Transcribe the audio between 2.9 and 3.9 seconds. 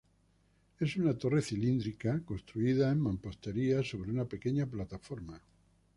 en mampostería